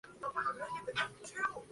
[0.03, 1.63] Tenemos constancia de dos textos.